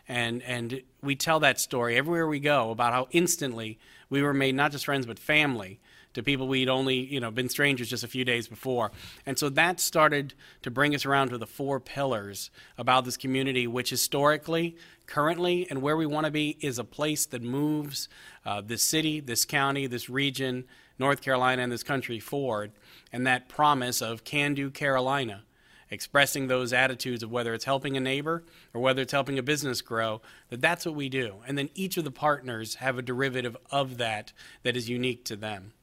And, 0.07 0.43
and 0.43 0.81
we 1.01 1.15
tell 1.15 1.39
that 1.39 1.60
story 1.60 1.98
everywhere 1.98 2.27
we 2.27 2.39
go 2.39 2.69
about 2.69 2.93
how 2.93 3.07
instantly 3.12 3.79
we 4.10 4.22
were 4.22 4.34
made 4.34 4.53
not 4.55 4.72
just 4.72 4.86
friends 4.86 5.05
but 5.05 5.17
family 5.17 5.79
to 6.15 6.24
people 6.24 6.48
we'd 6.48 6.69
only 6.69 6.95
you 6.95 7.19
know 7.19 7.29
been 7.29 7.50
strangers 7.50 7.89
just 7.89 8.03
a 8.03 8.07
few 8.07 8.25
days 8.25 8.48
before. 8.48 8.91
And 9.25 9.38
so 9.38 9.50
that 9.50 9.79
started 9.79 10.34
to 10.63 10.72
bring 10.72 10.95
us 10.95 11.05
around 11.05 11.29
to 11.29 11.38
the 11.38 11.45
four 11.45 11.79
pillars 11.79 12.50
about 12.77 13.05
this 13.05 13.17
community 13.17 13.67
which 13.67 13.91
historically 13.91 14.75
currently 15.05 15.67
and 15.69 15.81
where 15.81 15.95
we 15.95 16.05
want 16.05 16.25
to 16.25 16.31
be 16.31 16.57
is 16.62 16.79
a 16.79 16.84
place 16.84 17.27
that 17.27 17.43
moves 17.43 18.10
uh, 18.45 18.62
this 18.62 18.81
city 18.81 19.19
this 19.19 19.45
county 19.45 19.86
this 19.88 20.10
region 20.10 20.65
north 20.98 21.22
carolina 21.22 21.62
and 21.62 21.72
this 21.72 21.84
country 21.84 22.19
forward. 22.19 22.72
And 23.13 23.27
that 23.27 23.48
promise 23.48 24.01
of 24.01 24.24
can 24.24 24.53
do 24.53 24.72
carolina 24.72 25.43
expressing 25.91 26.48
those 26.48 26.74
attitudes 26.74 27.22
of 27.22 27.31
whether 27.31 27.53
it's 27.53 27.65
helping 27.65 27.95
a 27.95 28.00
neighbor 28.00 28.43
or 28.74 28.81
whether 28.81 29.01
it's 29.01 29.12
helping 29.12 29.38
a 29.38 29.43
business 29.43 29.81
grow 29.81 30.22
that 30.50 30.60
that's 30.60 30.86
what 30.86 30.95
we 30.95 31.10
do. 31.10 31.36
And 31.48 31.57
then 31.57 31.69
each 31.75 31.98
of 31.98 32.03
the 32.03 32.12
partners 32.12 32.75
have 32.75 32.98
a 32.98 33.03
derivative 33.03 33.55
of 33.69 33.98
that 33.98 34.34
that 34.63 34.75
is 34.75 34.89
unique 34.89 35.24
to 35.25 35.36
them 35.36 35.74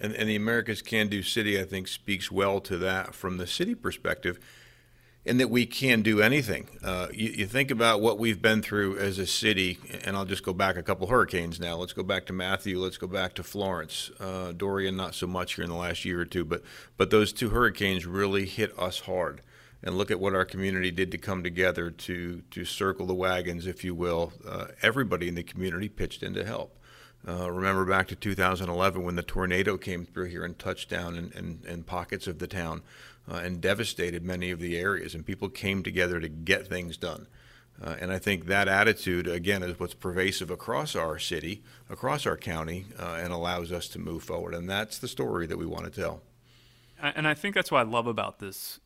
and, 0.00 0.14
and 0.14 0.28
the 0.28 0.36
America's 0.36 0.82
Can 0.82 1.08
Do 1.08 1.22
City, 1.22 1.60
I 1.60 1.64
think, 1.64 1.86
speaks 1.86 2.30
well 2.30 2.60
to 2.62 2.78
that 2.78 3.14
from 3.14 3.36
the 3.36 3.46
city 3.46 3.74
perspective, 3.74 4.38
in 5.24 5.36
that 5.36 5.50
we 5.50 5.66
can 5.66 6.00
do 6.00 6.22
anything. 6.22 6.68
Uh, 6.82 7.08
you, 7.12 7.28
you, 7.30 7.46
think 7.46 7.70
about 7.70 8.00
what 8.00 8.18
we've 8.18 8.40
been 8.40 8.62
through 8.62 8.96
as 8.96 9.18
a 9.18 9.26
city, 9.26 9.78
and 10.04 10.16
I'll 10.16 10.24
just 10.24 10.42
go 10.42 10.54
back 10.54 10.76
a 10.76 10.82
couple 10.82 11.08
hurricanes 11.08 11.60
now. 11.60 11.76
Let's 11.76 11.92
go 11.92 12.02
back 12.02 12.24
to 12.26 12.32
Matthew. 12.32 12.78
Let's 12.78 12.96
go 12.96 13.06
back 13.06 13.34
to 13.34 13.42
Florence. 13.42 14.10
Uh, 14.18 14.52
Dorian, 14.52 14.96
not 14.96 15.14
so 15.14 15.26
much 15.26 15.54
here 15.54 15.64
in 15.64 15.70
the 15.70 15.76
last 15.76 16.06
year 16.06 16.20
or 16.20 16.24
two, 16.24 16.46
but 16.46 16.62
but 16.96 17.10
those 17.10 17.34
two 17.34 17.50
hurricanes 17.50 18.06
really 18.06 18.46
hit 18.46 18.76
us 18.78 19.00
hard. 19.00 19.42
And 19.82 19.96
look 19.96 20.10
at 20.10 20.20
what 20.20 20.34
our 20.34 20.44
community 20.44 20.90
did 20.90 21.10
to 21.12 21.18
come 21.18 21.42
together 21.42 21.90
to 21.90 22.42
to 22.50 22.64
circle 22.64 23.06
the 23.06 23.14
wagons, 23.14 23.66
if 23.66 23.84
you 23.84 23.94
will. 23.94 24.32
Uh, 24.46 24.68
everybody 24.82 25.28
in 25.28 25.34
the 25.34 25.42
community 25.42 25.88
pitched 25.90 26.22
in 26.22 26.32
to 26.34 26.44
help. 26.44 26.79
Uh, 27.28 27.50
remember 27.50 27.84
back 27.84 28.08
to 28.08 28.16
2011 28.16 29.02
when 29.02 29.16
the 29.16 29.22
tornado 29.22 29.76
came 29.76 30.06
through 30.06 30.26
here 30.26 30.44
and 30.44 30.58
touched 30.58 30.88
down 30.88 31.16
in, 31.16 31.30
in, 31.32 31.60
in 31.68 31.82
pockets 31.82 32.26
of 32.26 32.38
the 32.38 32.46
town. 32.46 32.82
uh, 33.30 33.36
and 33.36 33.60
devastated 33.60 34.24
many 34.24 34.50
of 34.50 34.58
the 34.58 34.76
areas, 34.76 35.14
and 35.14 35.24
people 35.24 35.48
came 35.48 35.82
together 35.82 36.20
to 36.20 36.28
get 36.28 36.66
things 36.66 36.96
done. 36.96 37.26
Uh, 37.82 37.96
and 38.00 38.12
I 38.12 38.18
think 38.18 38.46
that 38.46 38.68
attitude, 38.68 39.26
again, 39.26 39.62
is 39.62 39.78
what's 39.78 39.94
pervasive 39.94 40.50
across 40.50 40.94
our 40.94 41.18
city, 41.18 41.62
across 41.88 42.26
our 42.26 42.36
county, 42.36 42.86
uh, 42.98 43.18
and 43.20 43.32
allows 43.32 43.72
us 43.72 43.88
to 43.88 43.98
move 43.98 44.22
forward. 44.22 44.54
And 44.54 44.68
that's 44.68 44.98
the 44.98 45.08
story 45.08 45.46
that 45.46 45.56
we 45.56 45.64
want 45.64 45.84
to 45.84 45.90
tell. 45.90 46.22
And 47.02 47.26
I 47.26 47.32
think 47.32 47.54
that's 47.54 47.70
what 47.70 47.78
I 47.78 47.88
love 47.88 48.06
about 48.06 48.40
this. 48.40 48.78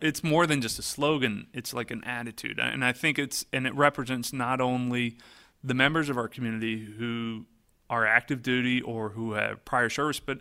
It's 0.00 0.24
more 0.24 0.46
than 0.46 0.62
just 0.62 0.78
a 0.78 0.82
slogan; 0.82 1.48
it's 1.52 1.74
like 1.74 1.90
an 1.90 2.02
attitude, 2.04 2.58
and 2.58 2.82
I 2.82 2.92
think 2.92 3.18
it's 3.18 3.44
and 3.52 3.66
it 3.66 3.74
represents 3.74 4.32
not 4.32 4.62
only 4.62 5.18
the 5.62 5.74
members 5.74 6.08
of 6.08 6.16
our 6.16 6.26
community 6.26 6.78
who 6.78 7.44
are 7.90 8.06
active 8.06 8.42
duty 8.42 8.80
or 8.80 9.10
who 9.10 9.34
have 9.34 9.62
prior 9.66 9.90
service, 9.90 10.20
but 10.20 10.38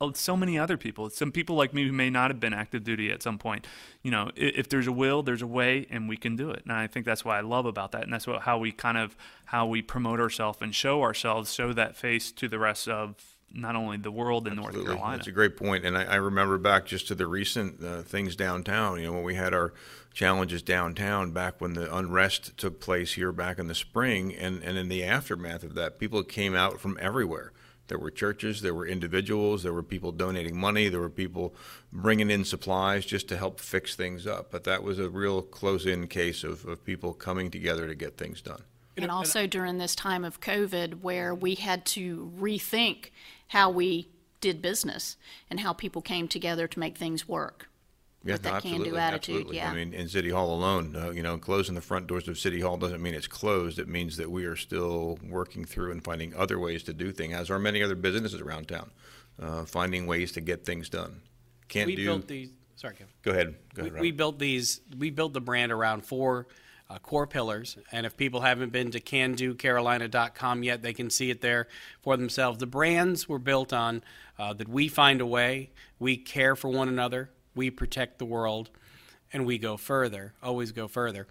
uh, 0.00 0.12
so 0.14 0.36
many 0.36 0.58
other 0.58 0.76
people. 0.76 1.08
Some 1.10 1.32
people 1.32 1.56
like 1.56 1.72
me 1.72 1.86
who 1.86 1.92
may 1.92 2.10
not 2.10 2.30
have 2.30 2.38
been 2.38 2.52
active 2.52 2.84
duty 2.84 3.10
at 3.10 3.22
some 3.22 3.38
point. 3.38 3.66
You 4.02 4.10
know, 4.10 4.30
if 4.36 4.68
there's 4.68 4.86
a 4.86 4.92
will, 4.92 5.22
there's 5.22 5.42
a 5.42 5.46
way, 5.46 5.86
and 5.90 6.08
we 6.08 6.16
can 6.16 6.36
do 6.36 6.50
it. 6.50 6.62
And 6.64 6.72
I 6.72 6.86
think 6.86 7.06
that's 7.06 7.24
what 7.24 7.36
I 7.36 7.40
love 7.40 7.66
about 7.66 7.92
that, 7.92 8.02
and 8.02 8.12
that's 8.12 8.26
what 8.26 8.42
how 8.42 8.58
we 8.58 8.70
kind 8.70 8.98
of 8.98 9.16
how 9.46 9.66
we 9.66 9.80
promote 9.80 10.20
ourselves 10.20 10.58
and 10.60 10.74
show 10.74 11.02
ourselves, 11.02 11.52
show 11.52 11.72
that 11.72 11.96
face 11.96 12.30
to 12.32 12.48
the 12.48 12.58
rest 12.58 12.88
of 12.88 13.16
not 13.54 13.76
only 13.76 13.96
the 13.96 14.10
world 14.10 14.46
in 14.46 14.54
Absolutely. 14.54 14.78
North 14.78 14.86
Carolina. 14.86 15.16
That's 15.16 15.28
a 15.28 15.32
great 15.32 15.56
point, 15.56 15.84
and 15.84 15.96
I, 15.96 16.04
I 16.04 16.14
remember 16.16 16.58
back 16.58 16.86
just 16.86 17.08
to 17.08 17.14
the 17.14 17.26
recent 17.26 17.82
uh, 17.82 18.02
things 18.02 18.36
downtown. 18.36 18.98
You 18.98 19.06
know, 19.06 19.12
when 19.12 19.24
we 19.24 19.34
had 19.34 19.54
our 19.54 19.72
challenges 20.12 20.62
downtown 20.62 21.32
back 21.32 21.60
when 21.60 21.74
the 21.74 21.94
unrest 21.94 22.56
took 22.56 22.80
place 22.80 23.14
here 23.14 23.32
back 23.32 23.58
in 23.58 23.68
the 23.68 23.74
spring, 23.74 24.34
and 24.34 24.62
and 24.62 24.78
in 24.78 24.88
the 24.88 25.04
aftermath 25.04 25.62
of 25.62 25.74
that, 25.74 25.98
people 25.98 26.22
came 26.22 26.54
out 26.54 26.80
from 26.80 26.98
everywhere 27.00 27.52
there 27.92 27.98
were 27.98 28.10
churches, 28.10 28.62
there 28.62 28.74
were 28.74 28.86
individuals, 28.86 29.62
there 29.62 29.72
were 29.74 29.82
people 29.82 30.12
donating 30.12 30.56
money, 30.56 30.88
there 30.88 31.00
were 31.00 31.10
people 31.10 31.54
bringing 31.92 32.30
in 32.30 32.42
supplies 32.42 33.04
just 33.04 33.28
to 33.28 33.36
help 33.36 33.60
fix 33.60 33.94
things 33.94 34.26
up. 34.26 34.50
But 34.50 34.64
that 34.64 34.82
was 34.82 34.98
a 34.98 35.10
real 35.10 35.42
close 35.42 35.84
in 35.84 36.08
case 36.08 36.42
of, 36.42 36.64
of 36.64 36.84
people 36.86 37.12
coming 37.12 37.50
together 37.50 37.86
to 37.86 37.94
get 37.94 38.16
things 38.16 38.40
done. 38.40 38.62
And 38.96 39.10
also 39.10 39.46
during 39.46 39.76
this 39.76 39.94
time 39.94 40.24
of 40.24 40.40
COVID, 40.40 41.02
where 41.02 41.34
we 41.34 41.54
had 41.54 41.84
to 41.86 42.32
rethink 42.38 43.10
how 43.52 43.70
we 43.70 44.08
did 44.40 44.62
business 44.62 45.16
and 45.50 45.60
how 45.60 45.74
people 45.74 46.00
came 46.00 46.26
together 46.26 46.66
to 46.66 46.78
make 46.78 46.96
things 46.96 47.28
work. 47.28 47.68
Yeah, 48.24 48.34
with 48.34 48.42
that 48.44 48.52
no, 48.54 48.60
can-do 48.60 48.76
absolutely, 48.96 48.98
attitude, 49.00 49.34
absolutely. 49.34 49.56
yeah. 49.56 49.70
I 49.70 49.74
mean, 49.74 49.92
in 49.92 50.08
City 50.08 50.30
Hall 50.30 50.54
alone, 50.54 50.96
uh, 50.96 51.10
you 51.10 51.22
know, 51.22 51.36
closing 51.36 51.74
the 51.74 51.80
front 51.80 52.06
doors 52.06 52.28
of 52.28 52.38
City 52.38 52.60
Hall 52.60 52.76
doesn't 52.76 53.02
mean 53.02 53.14
it's 53.14 53.26
closed. 53.26 53.78
It 53.78 53.88
means 53.88 54.16
that 54.16 54.30
we 54.30 54.44
are 54.44 54.56
still 54.56 55.18
working 55.28 55.64
through 55.64 55.90
and 55.90 56.02
finding 56.02 56.34
other 56.34 56.58
ways 56.58 56.82
to 56.84 56.92
do 56.94 57.12
things, 57.12 57.34
as 57.34 57.50
are 57.50 57.58
many 57.58 57.82
other 57.82 57.94
businesses 57.96 58.40
around 58.40 58.68
town, 58.68 58.90
uh, 59.40 59.64
finding 59.64 60.06
ways 60.06 60.32
to 60.32 60.40
get 60.40 60.64
things 60.64 60.88
done. 60.88 61.20
Can't 61.68 61.88
We 61.88 61.96
do. 61.96 62.04
built 62.04 62.28
these, 62.28 62.50
sorry, 62.76 62.94
Kevin. 62.94 63.12
go 63.22 63.32
ahead. 63.32 63.54
Go 63.74 63.82
We, 63.82 63.88
ahead. 63.90 64.00
we 64.00 64.10
Rob. 64.12 64.16
built 64.16 64.38
these. 64.38 64.80
We 64.96 65.10
built 65.10 65.32
the 65.32 65.40
brand 65.40 65.72
around 65.72 66.06
four 66.06 66.46
uh, 66.92 66.98
core 66.98 67.26
pillars, 67.26 67.78
and 67.90 68.04
if 68.04 68.16
people 68.16 68.40
haven't 68.40 68.72
been 68.72 68.90
to 68.90 69.00
CanDoCarolina.com 69.00 70.62
yet, 70.62 70.82
they 70.82 70.92
can 70.92 71.08
see 71.08 71.30
it 71.30 71.40
there 71.40 71.68
for 72.02 72.16
themselves. 72.16 72.58
The 72.58 72.66
brands 72.66 73.28
were 73.28 73.38
built 73.38 73.72
on 73.72 74.02
uh, 74.38 74.52
that 74.54 74.68
we 74.68 74.88
find 74.88 75.20
a 75.20 75.26
way, 75.26 75.70
we 75.98 76.16
care 76.16 76.54
for 76.54 76.68
one 76.68 76.88
another, 76.88 77.30
we 77.54 77.70
protect 77.70 78.18
the 78.18 78.24
world, 78.26 78.70
and 79.32 79.46
we 79.46 79.56
go 79.56 79.76
further. 79.76 80.34
Always 80.42 80.72
go 80.72 80.86
further. 80.88 81.26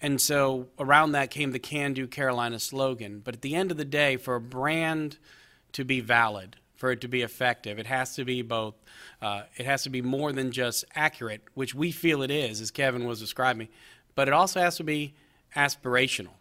And 0.00 0.18
so 0.20 0.68
around 0.78 1.12
that 1.12 1.30
came 1.30 1.52
the 1.52 1.58
Can 1.58 1.92
Do 1.92 2.06
Carolina 2.06 2.58
slogan. 2.58 3.20
But 3.22 3.34
at 3.34 3.42
the 3.42 3.54
end 3.54 3.70
of 3.70 3.76
the 3.76 3.84
day, 3.84 4.16
for 4.16 4.34
a 4.34 4.40
brand 4.40 5.18
to 5.72 5.84
be 5.84 6.00
valid, 6.00 6.56
for 6.74 6.90
it 6.90 7.02
to 7.02 7.08
be 7.08 7.20
effective, 7.20 7.78
it 7.78 7.86
has 7.86 8.14
to 8.14 8.24
be 8.24 8.40
both, 8.40 8.74
uh, 9.20 9.42
it 9.56 9.66
has 9.66 9.82
to 9.82 9.90
be 9.90 10.00
more 10.00 10.32
than 10.32 10.50
just 10.50 10.86
accurate, 10.94 11.42
which 11.52 11.74
we 11.74 11.92
feel 11.92 12.22
it 12.22 12.30
is, 12.30 12.62
as 12.62 12.70
Kevin 12.70 13.04
was 13.04 13.20
describing, 13.20 13.68
but 14.14 14.28
it 14.28 14.34
also 14.34 14.60
has 14.60 14.76
to 14.76 14.84
be 14.84 15.14
aspirational. 15.56 16.34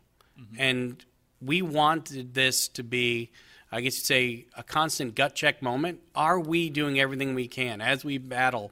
And 0.58 1.04
we 1.42 1.62
wanted 1.62 2.34
this 2.34 2.68
to 2.70 2.84
be, 2.84 3.32
I 3.72 3.82
guess 3.82 3.98
you'd 3.98 4.06
say, 4.06 4.46
a 4.58 4.64
constant 4.64 5.16
gut 5.16 5.36
check 5.36 5.62
moment. 5.62 6.00
Are 6.16 6.40
we 6.40 6.70
doing 6.70 7.00
everything 7.00 7.36
we 7.36 7.48
can 7.48 7.82
as 7.82 8.04
we 8.04 8.18
battle 8.18 8.72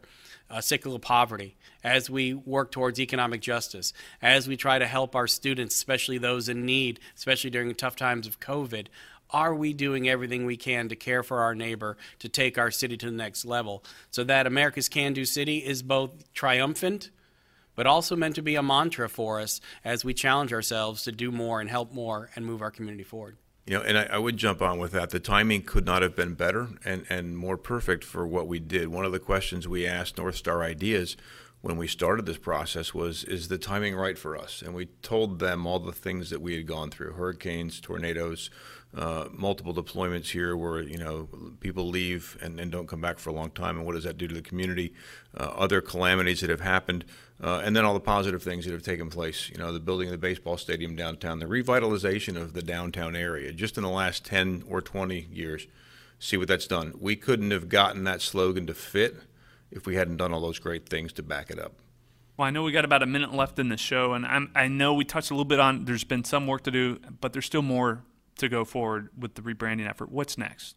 uh, 0.49 0.61
cyclical 0.61 0.99
poverty, 0.99 1.55
as 1.83 2.09
we 2.09 2.33
work 2.33 2.71
towards 2.71 2.99
economic 2.99 3.41
justice, 3.41 3.93
as 4.21 4.47
we 4.47 4.55
try 4.55 4.79
to 4.79 4.87
help 4.87 5.15
our 5.15 5.27
students, 5.27 5.75
especially 5.75 6.17
those 6.17 6.49
in 6.49 6.65
need, 6.65 6.99
especially 7.15 7.49
during 7.49 7.73
tough 7.75 7.95
times 7.95 8.27
of 8.27 8.39
COVID? 8.39 8.87
Are 9.29 9.53
we 9.53 9.73
doing 9.73 10.07
everything 10.07 10.45
we 10.45 10.55
can 10.55 10.87
to 10.87 10.95
care 10.95 11.21
for 11.21 11.41
our 11.41 11.53
neighbor, 11.53 11.97
to 12.19 12.29
take 12.29 12.57
our 12.57 12.71
city 12.71 12.95
to 12.95 13.07
the 13.07 13.11
next 13.11 13.43
level? 13.43 13.83
So 14.09 14.23
that 14.23 14.47
America's 14.47 14.87
Can 14.87 15.11
Do 15.13 15.25
City 15.25 15.57
is 15.57 15.81
both 15.83 16.31
triumphant 16.33 17.09
but 17.77 17.87
also 17.87 18.17
meant 18.17 18.35
to 18.35 18.41
be 18.41 18.55
a 18.55 18.63
mantra 18.63 19.07
for 19.07 19.39
us 19.39 19.61
as 19.85 20.03
we 20.03 20.13
challenge 20.13 20.51
ourselves 20.51 21.03
to 21.03 21.13
do 21.13 21.31
more 21.31 21.61
and 21.61 21.69
help 21.69 21.93
more 21.93 22.29
and 22.35 22.45
move 22.45 22.61
our 22.61 22.71
community 22.71 23.03
forward. 23.03 23.37
You 23.67 23.77
know, 23.77 23.83
and 23.83 23.97
I, 23.97 24.03
I 24.13 24.17
would 24.17 24.35
jump 24.37 24.61
on 24.61 24.79
with 24.79 24.93
that. 24.93 25.11
The 25.11 25.19
timing 25.19 25.61
could 25.61 25.85
not 25.85 26.01
have 26.01 26.15
been 26.15 26.33
better 26.33 26.69
and, 26.83 27.05
and 27.09 27.37
more 27.37 27.57
perfect 27.57 28.03
for 28.03 28.25
what 28.25 28.47
we 28.47 28.59
did. 28.59 28.87
One 28.87 29.05
of 29.05 29.11
the 29.11 29.19
questions 29.19 29.67
we 29.67 29.85
asked 29.85 30.17
North 30.17 30.35
Star 30.35 30.63
Ideas 30.63 31.15
when 31.61 31.77
we 31.77 31.87
started 31.87 32.25
this 32.25 32.37
process 32.37 32.93
was, 32.93 33.23
is 33.23 33.47
the 33.47 33.57
timing 33.57 33.95
right 33.95 34.17
for 34.17 34.37
us? 34.37 34.61
And 34.61 34.75
we 34.75 34.85
told 35.01 35.39
them 35.39 35.65
all 35.65 35.79
the 35.79 35.91
things 35.91 36.29
that 36.29 36.41
we 36.41 36.55
had 36.55 36.67
gone 36.67 36.91
through 36.91 37.13
hurricanes, 37.13 37.81
tornadoes, 37.81 38.49
uh, 38.95 39.25
multiple 39.31 39.73
deployments 39.73 40.29
here 40.29 40.55
where, 40.55 40.81
you 40.81 40.97
know, 40.97 41.27
people 41.59 41.89
leave 41.89 42.37
and, 42.41 42.59
and 42.59 42.71
don't 42.71 42.87
come 42.87 43.01
back 43.01 43.19
for 43.19 43.31
a 43.31 43.33
long 43.33 43.49
time. 43.49 43.77
And 43.77 43.85
what 43.85 43.95
does 43.95 44.03
that 44.03 44.17
do 44.17 44.27
to 44.27 44.33
the 44.33 44.41
community? 44.41 44.93
Uh, 45.35 45.51
other 45.55 45.81
calamities 45.81 46.41
that 46.41 46.49
have 46.49 46.61
happened. 46.61 47.05
Uh, 47.41 47.61
and 47.63 47.75
then 47.75 47.85
all 47.85 47.93
the 47.93 47.99
positive 47.99 48.41
things 48.41 48.65
that 48.65 48.71
have 48.71 48.83
taken 48.83 49.09
place. 49.09 49.49
You 49.49 49.57
know, 49.57 49.73
the 49.73 49.79
building 49.79 50.07
of 50.07 50.11
the 50.11 50.17
baseball 50.17 50.57
stadium 50.57 50.95
downtown, 50.95 51.39
the 51.39 51.45
revitalization 51.45 52.39
of 52.39 52.53
the 52.53 52.63
downtown 52.63 53.15
area, 53.15 53.51
just 53.51 53.77
in 53.77 53.83
the 53.83 53.89
last 53.89 54.23
10 54.25 54.63
or 54.69 54.81
20 54.81 55.27
years. 55.31 55.67
See 56.19 56.37
what 56.37 56.47
that's 56.47 56.67
done. 56.67 56.93
We 56.99 57.15
couldn't 57.15 57.51
have 57.51 57.69
gotten 57.69 58.03
that 58.05 58.21
slogan 58.21 58.65
to 58.67 58.73
fit 58.73 59.17
if 59.71 59.85
we 59.85 59.95
hadn't 59.95 60.17
done 60.17 60.33
all 60.33 60.41
those 60.41 60.59
great 60.59 60.87
things 60.87 61.13
to 61.13 61.23
back 61.23 61.49
it 61.49 61.59
up. 61.59 61.73
Well, 62.37 62.47
I 62.47 62.51
know 62.51 62.63
we 62.63 62.71
got 62.71 62.85
about 62.85 63.01
a 63.01 63.07
minute 63.07 63.33
left 63.33 63.57
in 63.57 63.69
the 63.69 63.77
show, 63.77 64.13
and 64.13 64.25
I'm, 64.25 64.51
I 64.53 64.67
know 64.67 64.93
we 64.93 65.05
touched 65.05 65.31
a 65.31 65.33
little 65.33 65.45
bit 65.45 65.59
on. 65.59 65.85
There's 65.85 66.03
been 66.03 66.23
some 66.23 66.45
work 66.45 66.63
to 66.63 66.71
do, 66.71 66.99
but 67.19 67.33
there's 67.33 67.45
still 67.45 67.63
more 67.63 68.03
to 68.37 68.47
go 68.47 68.63
forward 68.63 69.09
with 69.17 69.33
the 69.33 69.41
rebranding 69.41 69.89
effort. 69.89 70.11
What's 70.11 70.37
next? 70.37 70.75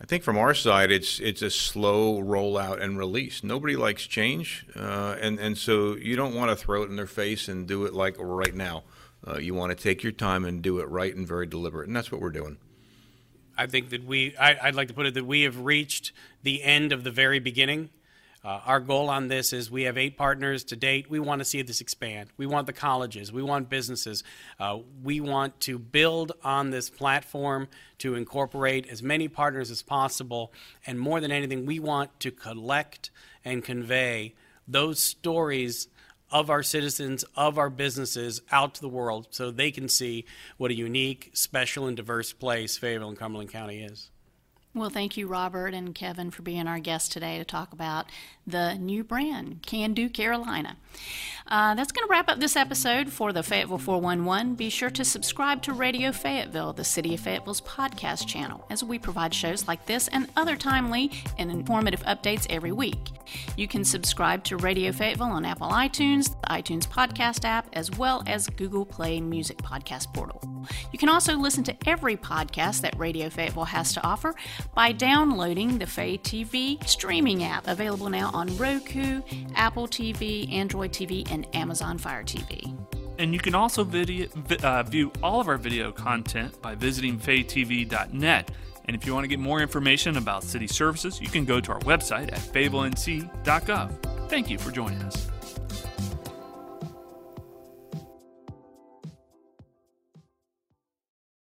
I 0.00 0.04
think 0.04 0.22
from 0.22 0.36
our 0.36 0.54
side, 0.54 0.92
it's 0.92 1.18
it's 1.18 1.40
a 1.40 1.50
slow 1.50 2.20
rollout 2.20 2.80
and 2.80 2.98
release. 2.98 3.42
Nobody 3.42 3.74
likes 3.74 4.06
change, 4.06 4.66
uh, 4.76 5.16
and 5.20 5.40
and 5.40 5.56
so 5.56 5.96
you 5.96 6.14
don't 6.14 6.34
want 6.34 6.50
to 6.50 6.56
throw 6.56 6.82
it 6.82 6.90
in 6.90 6.96
their 6.96 7.06
face 7.06 7.48
and 7.48 7.66
do 7.66 7.84
it 7.84 7.94
like 7.94 8.16
right 8.18 8.54
now. 8.54 8.84
Uh, 9.26 9.38
you 9.38 9.54
want 9.54 9.76
to 9.76 9.82
take 9.82 10.02
your 10.02 10.12
time 10.12 10.44
and 10.44 10.62
do 10.62 10.78
it 10.78 10.88
right 10.88 11.16
and 11.16 11.26
very 11.26 11.46
deliberate, 11.46 11.88
and 11.88 11.96
that's 11.96 12.12
what 12.12 12.20
we're 12.20 12.30
doing. 12.30 12.58
I 13.58 13.66
think 13.66 13.90
that 13.90 14.04
we, 14.04 14.36
I, 14.36 14.56
I'd 14.68 14.76
like 14.76 14.88
to 14.88 14.94
put 14.94 15.06
it 15.06 15.14
that 15.14 15.26
we 15.26 15.42
have 15.42 15.58
reached 15.58 16.12
the 16.44 16.62
end 16.62 16.92
of 16.92 17.02
the 17.02 17.10
very 17.10 17.40
beginning. 17.40 17.90
Uh, 18.44 18.60
our 18.64 18.78
goal 18.78 19.10
on 19.10 19.26
this 19.26 19.52
is 19.52 19.68
we 19.68 19.82
have 19.82 19.98
eight 19.98 20.16
partners 20.16 20.62
to 20.62 20.76
date. 20.76 21.10
We 21.10 21.18
want 21.18 21.40
to 21.40 21.44
see 21.44 21.60
this 21.62 21.80
expand. 21.80 22.30
We 22.36 22.46
want 22.46 22.68
the 22.68 22.72
colleges, 22.72 23.32
we 23.32 23.42
want 23.42 23.68
businesses. 23.68 24.22
Uh, 24.60 24.78
we 25.02 25.20
want 25.20 25.58
to 25.62 25.76
build 25.76 26.32
on 26.44 26.70
this 26.70 26.88
platform 26.88 27.66
to 27.98 28.14
incorporate 28.14 28.86
as 28.86 29.02
many 29.02 29.26
partners 29.26 29.72
as 29.72 29.82
possible. 29.82 30.52
And 30.86 31.00
more 31.00 31.20
than 31.20 31.32
anything, 31.32 31.66
we 31.66 31.80
want 31.80 32.20
to 32.20 32.30
collect 32.30 33.10
and 33.44 33.64
convey 33.64 34.34
those 34.68 35.00
stories 35.00 35.88
of 36.30 36.50
our 36.50 36.62
citizens, 36.62 37.24
of 37.36 37.58
our 37.58 37.70
businesses 37.70 38.42
out 38.50 38.74
to 38.74 38.80
the 38.80 38.88
world 38.88 39.28
so 39.30 39.50
they 39.50 39.70
can 39.70 39.88
see 39.88 40.24
what 40.56 40.70
a 40.70 40.74
unique, 40.74 41.30
special, 41.32 41.86
and 41.86 41.96
diverse 41.96 42.32
place 42.32 42.76
Fayetteville 42.76 43.08
and 43.08 43.18
Cumberland 43.18 43.50
County 43.50 43.82
is. 43.82 44.10
Well, 44.78 44.90
thank 44.90 45.16
you, 45.16 45.26
Robert 45.26 45.74
and 45.74 45.92
Kevin, 45.92 46.30
for 46.30 46.42
being 46.42 46.68
our 46.68 46.78
guests 46.78 47.08
today 47.08 47.36
to 47.38 47.44
talk 47.44 47.72
about 47.72 48.06
the 48.46 48.76
new 48.76 49.02
brand, 49.02 49.64
Can 49.66 49.92
Do 49.92 50.08
Carolina. 50.08 50.76
Uh, 51.48 51.74
that's 51.74 51.90
going 51.90 52.06
to 52.06 52.10
wrap 52.10 52.28
up 52.28 52.38
this 52.38 52.56
episode 52.56 53.10
for 53.10 53.32
the 53.32 53.42
Fayetteville 53.42 53.78
411. 53.78 54.54
Be 54.54 54.70
sure 54.70 54.90
to 54.90 55.04
subscribe 55.04 55.62
to 55.62 55.72
Radio 55.72 56.12
Fayetteville, 56.12 56.74
the 56.74 56.84
City 56.84 57.14
of 57.14 57.20
Fayetteville's 57.20 57.62
podcast 57.62 58.28
channel, 58.28 58.66
as 58.70 58.84
we 58.84 58.98
provide 58.98 59.34
shows 59.34 59.66
like 59.66 59.84
this 59.86 60.08
and 60.08 60.28
other 60.36 60.54
timely 60.56 61.10
and 61.38 61.50
informative 61.50 62.04
updates 62.04 62.46
every 62.48 62.72
week. 62.72 62.98
You 63.56 63.66
can 63.66 63.84
subscribe 63.84 64.44
to 64.44 64.58
Radio 64.58 64.92
Fayetteville 64.92 65.26
on 65.26 65.44
Apple 65.44 65.68
iTunes, 65.68 66.38
the 66.42 66.48
iTunes 66.48 66.86
podcast 66.86 67.44
app, 67.44 67.66
as 67.72 67.90
well 67.92 68.22
as 68.26 68.46
Google 68.46 68.84
Play 68.84 69.20
Music 69.20 69.58
podcast 69.58 70.12
portal. 70.14 70.42
You 70.92 70.98
can 70.98 71.08
also 71.08 71.36
listen 71.36 71.64
to 71.64 71.76
every 71.86 72.16
podcast 72.16 72.82
that 72.82 72.98
Radio 72.98 73.30
Fayetteville 73.30 73.64
has 73.64 73.92
to 73.94 74.06
offer 74.06 74.34
by 74.74 74.92
downloading 74.92 75.78
the 75.78 75.86
Fay 75.86 76.18
TV 76.18 76.86
streaming 76.86 77.44
app, 77.44 77.66
available 77.66 78.08
now 78.08 78.30
on 78.32 78.56
Roku, 78.56 79.22
Apple 79.54 79.88
TV, 79.88 80.52
Android 80.52 80.92
TV, 80.92 81.30
and 81.30 81.46
Amazon 81.54 81.98
Fire 81.98 82.22
TV. 82.22 82.76
And 83.18 83.34
you 83.34 83.40
can 83.40 83.54
also 83.54 83.82
video, 83.84 84.28
uh, 84.62 84.82
view 84.84 85.12
all 85.22 85.40
of 85.40 85.48
our 85.48 85.58
video 85.58 85.90
content 85.90 86.60
by 86.62 86.74
visiting 86.74 87.18
faytv.net. 87.18 88.50
And 88.84 88.96
if 88.96 89.04
you 89.04 89.12
want 89.12 89.24
to 89.24 89.28
get 89.28 89.40
more 89.40 89.60
information 89.60 90.16
about 90.16 90.44
city 90.44 90.66
services, 90.66 91.20
you 91.20 91.28
can 91.28 91.44
go 91.44 91.60
to 91.60 91.72
our 91.72 91.80
website 91.80 92.32
at 92.32 92.38
fayettevillenc.gov. 92.38 94.28
Thank 94.28 94.48
you 94.48 94.58
for 94.58 94.70
joining 94.70 95.02
us. 95.02 95.28